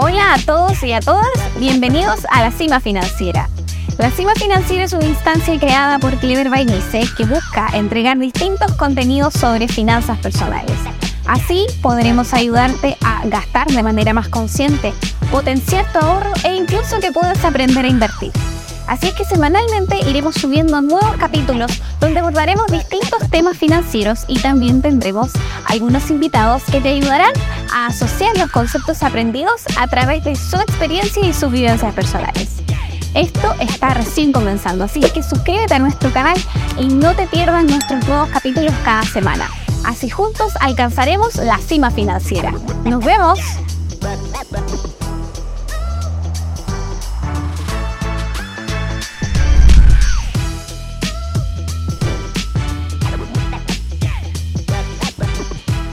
[0.00, 1.26] Hola a todos y a todas,
[1.58, 3.48] bienvenidos a la Cima Financiera.
[3.98, 6.66] La Cima Financiera es una instancia creada por Clever by
[7.16, 10.76] que busca entregar distintos contenidos sobre finanzas personales.
[11.26, 14.92] Así podremos ayudarte a gastar de manera más consciente,
[15.32, 18.30] potenciar tu ahorro e incluso que puedas aprender a invertir.
[18.88, 21.70] Así es que semanalmente iremos subiendo nuevos capítulos
[22.00, 25.32] donde abordaremos distintos temas financieros y también tendremos
[25.66, 27.32] algunos invitados que te ayudarán
[27.72, 32.48] a asociar los conceptos aprendidos a través de su experiencia y sus vivencias personales.
[33.14, 36.38] Esto está recién comenzando, así que suscríbete a nuestro canal
[36.78, 39.50] y no te pierdas nuestros nuevos capítulos cada semana.
[39.84, 42.52] Así juntos alcanzaremos la cima financiera.
[42.84, 43.38] ¡Nos vemos!